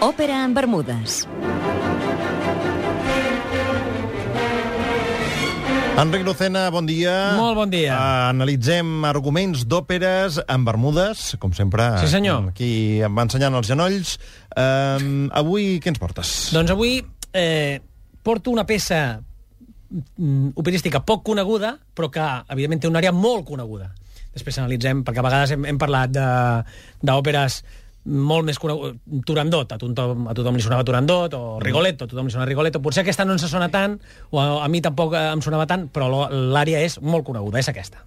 [0.00, 1.24] Òpera en Bermudes.
[5.96, 7.14] Enric Lucena, bon dia.
[7.38, 7.94] Molt bon dia.
[7.96, 11.86] Uh, analitzem arguments d'òperes en Bermudes, com sempre.
[12.02, 12.50] Sí, senyor.
[12.52, 12.68] Aquí
[13.06, 14.18] em va ensenyant els genolls.
[14.52, 16.34] Uh, avui què ens portes?
[16.52, 16.98] Doncs avui
[17.32, 17.80] eh,
[18.22, 23.88] porto una peça mm, operística poc coneguda, però que, evidentment, té una àrea molt coneguda.
[24.36, 26.62] Després analitzem, perquè a vegades hem, hem parlat de-
[27.08, 27.62] d'òperes
[28.06, 28.98] molt més conegut.
[29.26, 32.82] Turandot, a tothom, a tothom li sonava Turandot, o Rigoletto, a tothom li sona Rigoletto.
[32.82, 33.98] Potser aquesta no ens sona tant,
[34.30, 37.72] o a, a mi tampoc eh, em sonava tant, però l'àrea és molt coneguda, és
[37.72, 38.04] aquesta.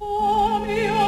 [0.00, 1.00] Mio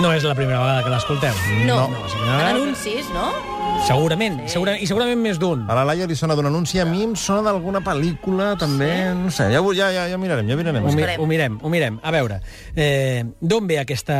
[0.00, 1.40] No és la primera vegada que l'escolteu.
[1.66, 2.50] No, no és la primera vegada.
[2.54, 3.49] anuncis, no?
[3.80, 5.62] Segurament, segura, i segurament més d'un.
[5.70, 9.32] A la Laia li sona d'un anunci, a mi em sona d'alguna pel·lícula, també, no
[9.34, 10.84] sé, ja, ja, ja, ja mirarem, ja mirarem.
[10.84, 11.96] Ho, mi ho mirem, ho mirem.
[12.04, 12.38] A veure,
[12.76, 14.18] eh, d'on ve aquesta...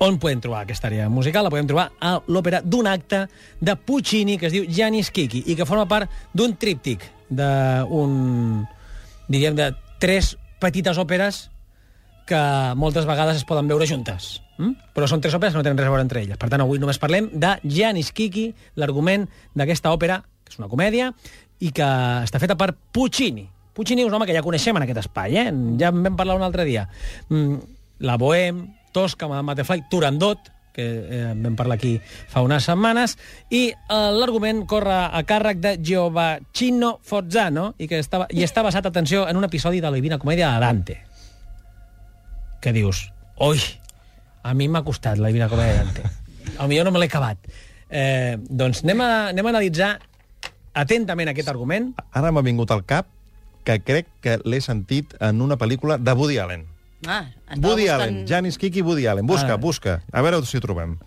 [0.00, 1.46] On podem trobar aquesta àrea musical?
[1.46, 3.26] La podem trobar a l'òpera d'un acte
[3.60, 8.66] de Puccini que es diu Janis Kiki i que forma part d'un tríptic d'un,
[9.28, 9.70] diríem, de
[10.02, 11.48] tres petites òperes
[12.30, 12.40] que
[12.78, 14.38] moltes vegades es poden veure juntes.
[14.60, 14.92] Mm?
[14.94, 16.38] Però són tres òperes que no tenen res a veure entre elles.
[16.38, 19.26] Per tant, avui només parlem de Janis Kiki, l'argument
[19.58, 21.10] d'aquesta òpera, que és una comèdia,
[21.60, 21.88] i que
[22.26, 23.48] està feta per Puccini.
[23.74, 25.50] Puccini és un home que ja coneixem en aquest espai, eh?
[25.80, 26.86] ja en vam parlar un altre dia.
[27.28, 27.58] Mm,
[28.06, 31.96] la Bohème, Tosca, Madame Butterfly, Turandot, que eh, vam parlar aquí
[32.30, 33.16] fa unes setmanes,
[33.50, 38.86] i eh, l'argument corre a càrrec de Giovacchino Fozzano, i, que estava, i està basat,
[38.86, 41.00] atenció, en un episodi de la Divina Comèdia de Dante
[42.60, 43.58] que dius, oi,
[44.42, 46.02] a mi m'ha costat la Divina Comèdia de Dante.
[46.58, 47.38] A millor no me l'he acabat.
[47.90, 49.94] Eh, doncs anem a, anem a analitzar
[50.74, 51.94] atentament aquest argument.
[52.12, 53.08] Ara m'ha vingut al cap
[53.64, 56.66] que crec que l'he sentit en una pel·lícula de Woody Allen.
[57.06, 57.26] Ah,
[57.56, 59.26] Woody buscant- Allen, Janis Kiki, Woody Allen.
[59.26, 59.56] Busca, Ah.
[59.56, 60.02] busca.
[60.12, 60.98] A veure si ho trobem.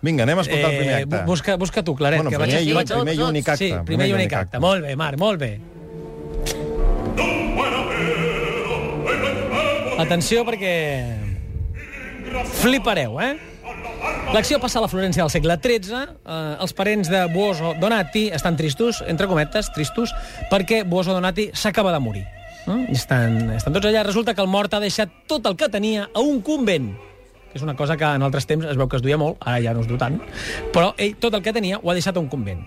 [0.00, 1.16] Vinga, anem a escoltar el primer acte.
[1.16, 2.68] bu- busca, busca tu, Claret, Bueno, que primer, vaig...
[2.68, 3.64] i, vaig- primer i únic acte.
[3.68, 4.58] Sí, primer i únic acte.
[4.60, 5.58] Molt bé, Marc, molt bé.
[10.08, 10.72] Atenció perquè...
[12.62, 13.34] Flipareu, eh?
[14.32, 15.98] L'acció passa a la Florència del segle XIII.
[16.24, 20.14] Eh, els parents de Buoso Donati estan tristos, entre cometes, tristos,
[20.48, 22.24] perquè Buoso Donati s'acaba de morir.
[22.88, 24.06] I estan, estan tots allà.
[24.08, 26.88] Resulta que el mort ha deixat tot el que tenia a un convent
[27.48, 29.60] que és una cosa que en altres temps es veu que es duia molt, ara
[29.64, 30.18] ja no es du tant,
[30.72, 32.60] però ell tot el que tenia ho ha deixat a un convent.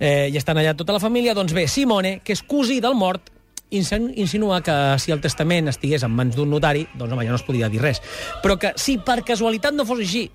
[0.00, 1.34] Eh, I estan allà tota la família.
[1.36, 3.32] Doncs bé, Simone, que és cosí del mort,
[3.70, 7.36] insin- insinua que si el testament estigués en mans d'un notari, doncs home, ja no
[7.40, 8.02] es podia dir res.
[8.42, 10.30] Però que si per casualitat no fos així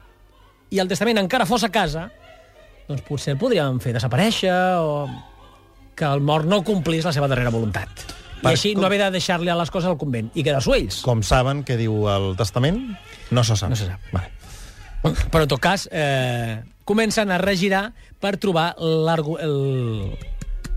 [0.72, 2.10] i el testament encara fos a casa,
[2.88, 5.08] doncs potser el podríem fer desaparèixer o
[5.96, 7.90] que el mort no complís la seva darrera voluntat.
[8.36, 10.76] I Per així com- no haver de deixar-li a les coses al convent i quedar-s'ho
[10.76, 11.00] ells.
[11.02, 12.98] Com saben què diu el testament?
[13.32, 13.70] No se sap.
[13.72, 14.02] No se sap.
[14.12, 14.30] Vale.
[15.32, 20.18] Però, en tot cas, eh, comencen a regirar per trobar el,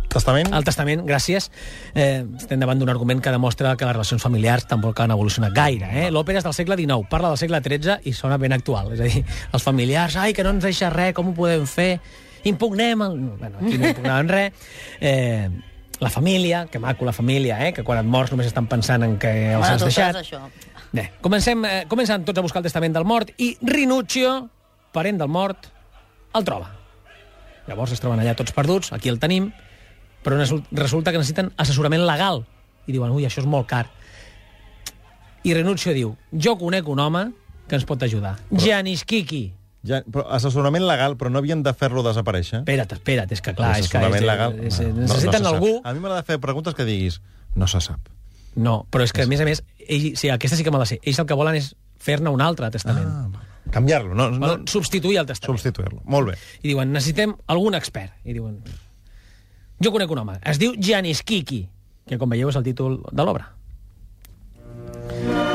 [0.09, 0.53] Testament?
[0.55, 1.51] el testament, gràcies.
[1.95, 5.89] Eh, estem davant d'un argument que demostra que les relacions familiars tampoc han evolucionat gaire.
[5.93, 6.11] Eh?
[6.11, 8.93] L'òpera és del segle XIX, parla del segle XIII i sona ben actual.
[8.97, 12.01] És a dir, els familiars, ai, que no ens deixa res, com ho podem fer?
[12.49, 13.19] Impugnem el...
[13.21, 14.53] No, Bueno, aquí no impugnaven res.
[15.01, 15.49] Eh,
[16.01, 17.73] la família, que maco la família, eh?
[17.75, 20.17] que quan et mors només estan pensant en què els Bueno, has deixat.
[20.23, 20.41] això.
[20.93, 24.49] Bé, comencem, eh, comencen tots a buscar el testament del mort i Rinuccio,
[24.95, 25.67] parent del mort,
[26.35, 26.71] el troba.
[27.67, 29.51] Llavors es troben allà tots perduts, aquí el tenim,
[30.29, 32.45] però resul- resulta que necessiten assessorament legal.
[32.87, 33.87] I diuen, ui, això és molt car.
[35.47, 37.29] I Rinuccio diu, jo conec un home
[37.69, 38.37] que ens pot ajudar.
[38.51, 39.47] Janis Kiki.
[39.87, 42.65] Ja, però assessorament legal, però no havien de fer-lo desaparèixer?
[42.65, 44.01] Espera't, espera't, és que clar, és que...
[44.03, 44.57] És, legal?
[44.67, 45.55] és, No, no, necessiten no sap.
[45.55, 45.71] algú...
[45.87, 47.21] A mi m'agrada fer preguntes que diguis
[47.55, 48.11] no se sap.
[48.59, 50.89] No, però és que, a més a més, ell, sí, aquesta sí que me la
[50.91, 50.99] sé.
[51.07, 51.71] Ells el que volen és
[52.03, 53.07] fer-ne un altre testament.
[53.07, 55.55] Ah, Canviar-lo, no, no, substituir el testament.
[55.61, 56.03] substituir-lo.
[56.11, 56.37] Molt bé.
[56.65, 58.17] i diuen, necessitem algun expert.
[58.27, 58.59] I diuen,
[59.79, 61.63] jo conec un home, es diu Janis Kiki,
[62.09, 63.53] que com veieu és el títol de l'obra.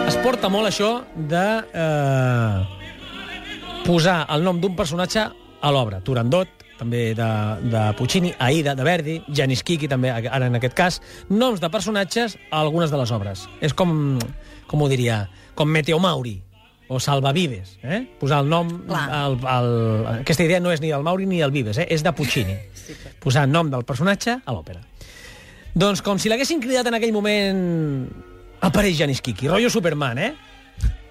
[0.07, 2.57] Es porta molt això de eh,
[3.85, 6.01] posar el nom d'un personatge a l'obra.
[6.03, 7.29] Turandot, també de,
[7.71, 12.37] de Puccini, Aida, de Verdi, Janis Kiki, també, ara en aquest cas, noms de personatges
[12.49, 13.45] a algunes de les obres.
[13.63, 14.17] És com,
[14.67, 15.23] com ho diria,
[15.55, 16.37] com Meteo Mauri,
[16.87, 18.03] o Salvavides, eh?
[18.19, 18.69] Posar el nom...
[18.91, 19.69] Al, al...
[20.19, 21.87] Aquesta idea no és ni del Mauri ni del Vives, eh?
[21.89, 22.55] és de Puccini.
[23.23, 24.83] Posar el nom del personatge a l'òpera.
[25.73, 27.63] Doncs com si l'haguessin cridat en aquell moment...
[28.63, 30.33] Apareix Janis Kiki, rotllo Superman, eh?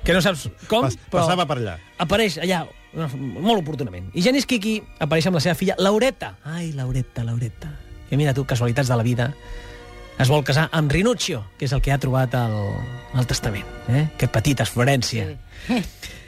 [0.02, 1.74] Que no saps com, Pas, però passava per allà.
[2.00, 2.62] apareix allà
[2.94, 4.08] molt oportunament.
[4.16, 6.34] I Janis Kiki apareix amb la seva filla Laureta.
[6.48, 7.70] Ai, Laureta, Laureta.
[8.08, 9.30] que mira tu, casualitats de la vida,
[10.18, 12.56] es vol casar amb Rinuccio, que és el que ha trobat al,
[13.14, 13.66] al testament.
[13.88, 14.06] Eh?
[14.18, 15.28] Que petita esflorència.
[15.66, 15.82] Sí.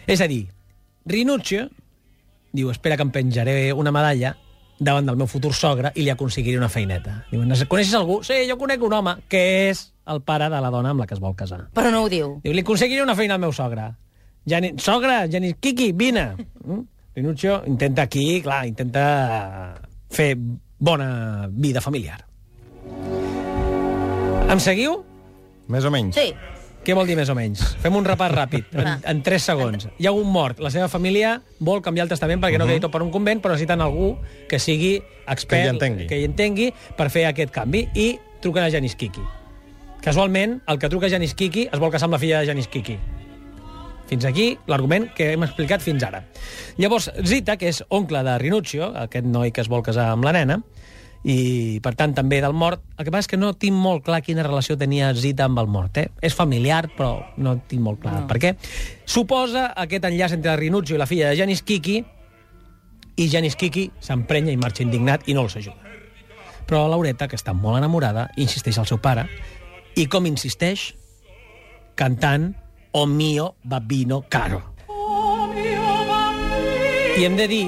[0.06, 0.44] és a dir,
[1.06, 1.68] Rinuccio
[2.54, 4.36] diu, espera que em penjaré una medalla
[4.78, 7.20] davant del meu futur sogre i li aconseguiré una feineta.
[7.30, 8.20] Diu, coneixes algú?
[8.26, 11.16] Sí, jo conec un home, que és el pare de la dona amb la que
[11.16, 11.64] es vol casar.
[11.74, 12.38] Però no ho diu.
[12.44, 13.90] Diu, li aconseguiré una feina al meu sogre.
[14.50, 16.28] Jani, sogre, Janis, Kiki, vine.
[16.64, 16.82] Mm?
[17.14, 19.04] Rinuccio intenta aquí, clar, intenta
[20.10, 20.34] fer
[20.78, 22.18] bona vida familiar.
[24.50, 25.00] Em seguiu?
[25.72, 26.16] Més o menys.
[26.18, 26.32] Sí.
[26.84, 27.62] Què vol dir més o menys?
[27.80, 29.86] Fem un repàs ràpid, en, en 3 segons.
[29.96, 32.92] Hi ha un mort, la seva família vol canviar el testament perquè no quedi tot
[32.92, 34.10] per un convent, però necessiten algú
[34.50, 34.98] que sigui
[35.32, 36.06] expert, Que hi entengui.
[36.10, 36.68] que hi entengui
[36.98, 38.10] per fer aquest canvi, i
[38.44, 39.24] truquen a Janis Kiki.
[40.04, 42.68] Casualment, el que truca a Janis Kiki es vol casar amb la filla de Janis
[42.68, 42.98] Kiki.
[44.04, 46.20] Fins aquí l'argument que hem explicat fins ara.
[46.76, 50.34] Llavors, Zita, que és oncle de Rinuccio, aquest noi que es vol casar amb la
[50.36, 50.60] nena,
[51.24, 52.82] i, per tant, també del mort.
[52.98, 55.70] El que passa és que no tinc molt clar quina relació tenia Zita amb el
[55.72, 55.96] mort.
[56.02, 56.10] Eh?
[56.20, 58.26] És familiar, però no tinc molt clar no.
[58.28, 58.52] per què.
[59.08, 62.02] Suposa aquest enllaç entre Rinuccio i la filla de Janis Kiki,
[63.16, 65.80] i Janis Kiki s'emprenya i marxa indignat i no els ajuda.
[66.68, 69.26] Però Laureta, que està molt enamorada, insisteix al seu pare,
[69.96, 70.92] i com insisteix?
[71.94, 72.52] Cantant
[72.94, 74.60] O mio babino caro.
[74.86, 75.48] Oh.
[77.14, 77.64] I hem de dir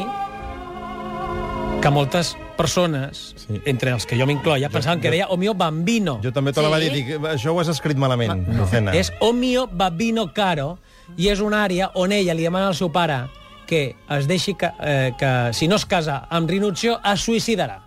[1.86, 3.60] que moltes persones, Sí.
[3.64, 6.18] entre els que jo m'incloia, pensaven que deia O mio bambino.
[6.22, 6.88] Jo també te la va Sí?
[6.88, 8.92] dir, dic, això ho has escrit malament, Lucena.
[8.92, 10.78] És O mio babino caro,
[11.16, 13.28] i és una àrea on ella li demana al seu pare
[13.68, 17.78] que es deixi que, eh, que si no es casa amb Rinuccio, es suïcidarà.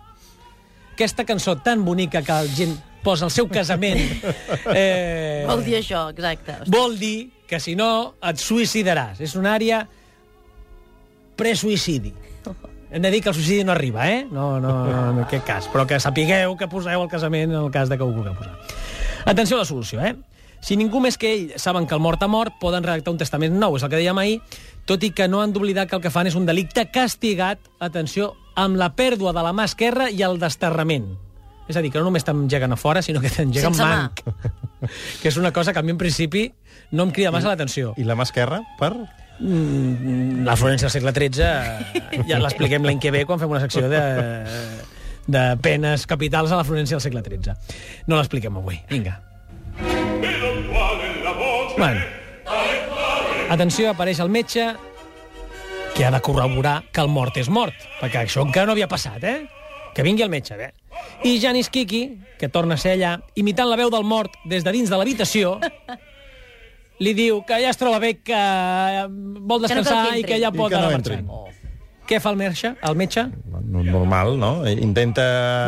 [0.94, 4.00] Aquesta cançó tan bonica que la gent posa el seu casament
[4.74, 6.52] eh, Vol dir això, exacte.
[6.62, 6.70] Hosti.
[6.70, 9.20] vol dir que si no et suïcidaràs.
[9.20, 9.86] És una àrea
[11.36, 12.12] presuïcidi.
[12.90, 14.24] Hem de dir que el suïcidi no arriba, eh?
[14.30, 15.68] No, no, no en aquest cas.
[15.70, 18.56] Però que sapigueu que poseu el casament en el cas de que ho vulgueu posar.
[19.30, 20.16] Atenció a la solució, eh?
[20.60, 23.54] Si ningú més que ell saben que el mort ha mort, poden redactar un testament
[23.56, 24.40] nou, és el que dèiem ahir,
[24.84, 28.34] tot i que no han d'oblidar que el que fan és un delicte castigat, atenció,
[28.60, 31.14] amb la pèrdua de la mà esquerra i el desterrament.
[31.70, 34.10] És a dir, que no només t'engeguen a fora, sinó que t'engeguen Sense mà.
[34.10, 34.20] manc.
[35.22, 36.48] que és una cosa que a mi, en principi,
[36.90, 37.94] no em crida massa l'atenció.
[37.96, 38.92] I la mà esquerra, per?
[39.40, 43.88] La Florència del segle XIII eh, ja l'expliquem l'any que ve quan fem una secció
[43.88, 44.02] de,
[45.26, 47.56] de penes capitals a la Florència del segle XIII.
[48.06, 48.80] No l'expliquem avui.
[48.90, 49.16] Vinga.
[51.78, 52.00] Bueno.
[53.50, 54.68] Atenció, apareix el metge
[55.96, 59.24] que ha de corroborar que el mort és mort, perquè això encara no havia passat,
[59.24, 59.48] eh?
[59.96, 60.70] Que vingui el metge, bé.
[61.26, 62.04] I Janis Kiki,
[62.38, 65.56] que torna a ser allà, imitant la veu del mort des de dins de l'habitació,
[67.00, 70.24] li diu que ja es troba bé, que eh, vol Que no descansar que i
[70.28, 71.16] que ja pot I que no anar entri.
[71.22, 71.56] marxant.
[72.10, 72.72] Què fa el metge?
[72.82, 73.22] El metge
[73.70, 74.48] No, normal, no?
[74.68, 75.22] Intenta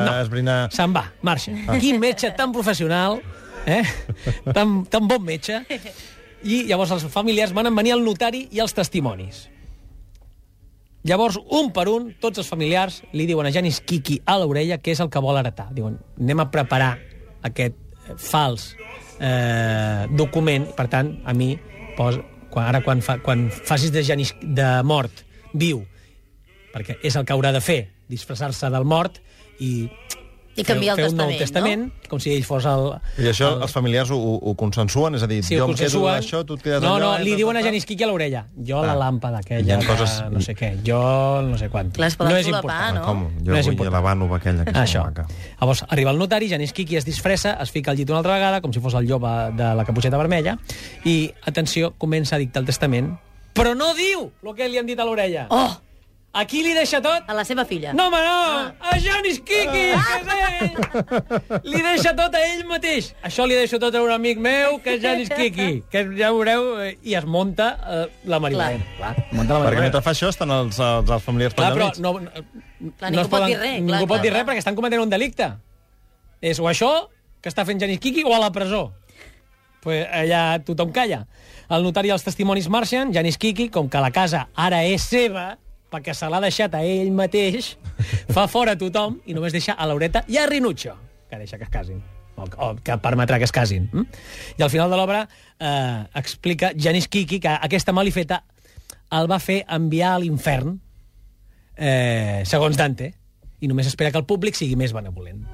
[0.06, 0.16] No.
[0.24, 0.56] esbrinar...
[0.74, 1.52] se'n va, marxa.
[1.78, 3.20] Quin metge tan professional,
[3.66, 3.84] eh?
[4.52, 5.60] tan, tan bon metge.
[6.42, 9.44] I llavors els familiars van venir al notari i els testimonis.
[11.04, 14.92] Llavors, un per un, tots els familiars li diuen a Janis Kiki a l'orella què
[14.94, 15.68] és el que vol heretar.
[15.74, 16.92] Diuen, anem a preparar
[17.42, 18.72] aquest eh, fals
[19.20, 20.68] eh, document.
[20.76, 21.52] Per tant, a mi,
[21.96, 22.18] pos,
[22.52, 25.84] quan, ara quan, fa, quan facis de Janis de mort viu,
[26.72, 27.80] perquè és el que haurà de fer,
[28.12, 29.20] disfressar-se del mort
[29.60, 29.88] i
[30.54, 32.82] I canviar el fer un nou testament, testament, com si ell fos el...
[33.24, 35.14] I això el, els familiars ho, ho, consensuen?
[35.16, 37.12] És a dir, Sí, jo em quedo això, tu et quedes no, allò...
[37.12, 37.62] no, eh, li diuen a.
[37.64, 38.42] Janis Kiki a l'orella.
[38.58, 38.96] Jo la Ah.
[39.00, 40.74] làmpada Hi aquella, coses- no sé què.
[40.84, 41.88] Jo no sé quant.
[41.96, 42.98] Poden és important.
[42.98, 43.04] no?
[43.06, 43.22] Com?
[43.40, 43.94] Jo No és vull important.
[43.96, 45.04] la vànova aquella, que és Això.
[45.06, 45.26] molt maca.
[45.60, 48.60] Llavors, arriba el notari, Janis Kiki es disfressa, es fica al llit una altra vegada,
[48.60, 50.58] com si fos el jove de la caputxeta vermella,
[51.04, 53.14] i, atenció, comença a dictar el testament,
[53.54, 55.46] però no diu el que li han dit a l'orella.
[55.50, 55.78] Oh,
[56.32, 57.26] A qui li deixa tot?
[57.28, 57.90] a la seva filla.
[57.92, 58.72] No, home, no!
[58.88, 61.58] A Janis Kiki, que és ell!
[61.68, 63.10] Li deixa tot a ell mateix.
[63.28, 66.70] Això li deixo tot a un amic meu, que és Janis Kiki, que ja veureu,
[66.86, 68.80] eh, i es munta eh, la Marilena.
[68.96, 69.12] Clar.
[69.18, 69.84] Clar, munta la Perquè Marilena.
[69.90, 73.20] mentre fa això estan els, els, els familiars Clar, però no, no, Clar, no ningú
[73.20, 74.40] es pot poden- dir res, Ningú clar, pot clar, dir clar.
[74.40, 75.50] res perquè estan cometent un delicte.
[76.40, 76.92] És o això,
[77.44, 78.86] que està fent Janis Kiki, o a la presó.
[79.84, 81.26] Pues allà tothom calla.
[81.68, 85.58] El notari i els testimonis marxen, Janis Kiki, com que la casa ara és seva,
[85.92, 87.74] perquè se l'ha deixat a ell mateix,
[88.32, 90.96] fa fora tothom i només deixa a Laureta i a Rinuccio,
[91.28, 92.00] que deixa que es casin
[92.36, 93.88] o, o que permetrà que es casin.
[93.92, 94.06] Mm?
[94.58, 95.26] I al final de l'obra
[95.58, 98.42] eh, explica Janis Kiki que aquesta malifeta
[99.12, 100.78] el va fer enviar a l'infern
[101.76, 103.12] eh, segons Dante,
[103.62, 105.44] i només espera que el públic sigui més benevolent.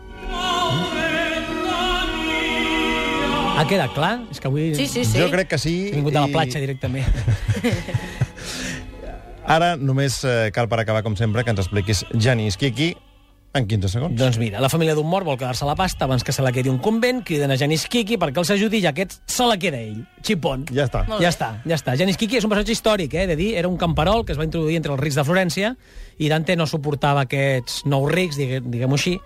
[3.58, 4.12] Ha quedat clar?
[4.30, 5.18] És que avui Sí, sí, sí.
[5.18, 5.74] Jo crec que sí.
[5.88, 7.10] he vingut a la i platja directament.
[9.48, 12.94] Ara només eh, cal per acabar, com sempre, que ens expliquis Janis Kiki
[13.56, 14.12] En 15 segons.
[14.14, 16.68] Doncs mira, la família d'un mort vol quedar-se la pasta abans que se la quedi
[16.68, 20.02] un convent, criden a Janis Kiki perquè els ajudi i aquest se la queda ell.
[20.22, 20.66] Xipon.
[20.68, 21.00] Ja està.
[21.18, 21.94] Ja està, ja està.
[21.96, 24.44] Janis Kiki és un personatge històric, eh, de dir, era un camperol que es va
[24.44, 25.72] introduir entre els rics de Florència
[26.20, 29.16] i Dante no suportava aquests nous rics, digue- diguem-ho així,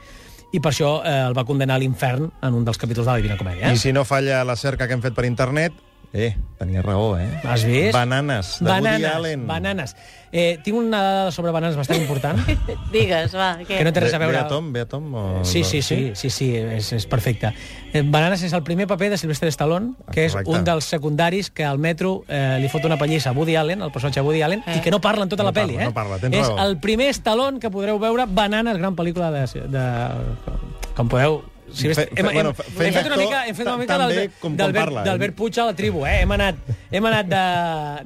[0.55, 3.19] i per això eh, el va condenar a l'infern en un dels capítols de la
[3.19, 3.73] Divina Comèdia.
[3.73, 3.76] I Eh?
[3.76, 5.73] si no falla la cerca que hem fet per internet...
[6.14, 7.40] Eh, tenia raó, eh?
[7.42, 7.95] Has vist?
[7.95, 9.47] Bananes, de bananes, Woody Allen.
[9.47, 9.97] Bananes.
[10.31, 12.38] Eh, tinc una dada sobre bananes bastant important,
[12.92, 13.59] Digues, va.
[13.64, 13.78] Què?
[13.78, 14.38] que no té res a Ve- veure...
[14.38, 15.07] Ve a Tom, ve a Tom?
[15.14, 15.45] O...
[15.45, 17.54] Sí, sí, sí, sí, sí, és, és perfecte.
[17.92, 20.52] Eh, Bananes és el primer paper de Sylvester Stallone, Ah, que és correcte.
[20.59, 23.92] un dels secundaris que al metro eh, li fot una pallissa a Woody Allen, el
[23.92, 24.76] personatge Woody Allen, Eh.
[24.78, 25.78] i que no parla en tota No la pel·li.
[25.81, 25.85] eh?
[25.88, 26.61] no parla, tens és raó.
[26.66, 29.47] el primer Stallone que podreu veure Bananes, gran pel·lícula de...
[29.69, 31.40] de com podeu...
[31.73, 33.99] Si Fe- hem, fe- bueno, hem, fe- hem, fet una mica, hem fet una mica
[33.99, 35.31] d'Albert eh?
[35.37, 36.19] Puig a la tribu, eh?
[36.23, 36.57] Hem anat,
[36.93, 37.43] hem anat de,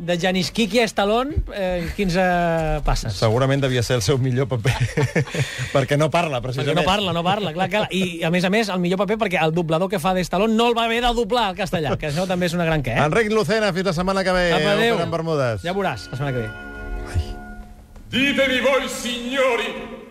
[0.07, 2.27] de Janis Kiki a Stallone eh, en 15
[2.87, 3.17] passes.
[3.19, 4.75] Segurament devia ser el seu millor paper,
[5.75, 6.79] perquè no parla, Perquè precisament.
[6.79, 7.89] no parla, no parla, clar, clar.
[7.91, 10.55] I, a més a més, el millor paper perquè el doblador que fa de Stallone
[10.55, 12.95] no el va haver de doblar al castellà, que això també és una gran què,
[12.95, 13.03] eh?
[13.07, 14.47] Enric Lucena, fins la setmana que ve.
[14.53, 15.03] Apa, adéu.
[15.67, 16.51] Ja veuràs, la setmana que ve.
[18.07, 19.67] Ditemi voi, signori,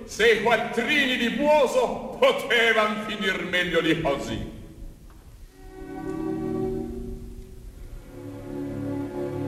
[0.06, 4.54] se i quattrini di Buoso potevan finir meglio di così.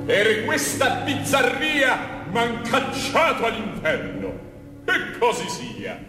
[0.06, 4.46] Per questa bizzarria m'han cacciato all'inferno.
[4.86, 6.00] E così sia.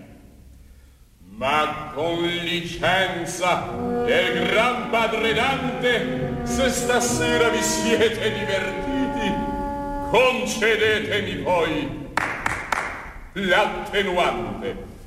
[1.19, 3.73] Ma con licenza
[4.05, 9.33] del gran padre Dante, se stasera vi siete divertiti,
[10.11, 12.08] concedetemi poi
[13.47, 14.98] l'attenuante.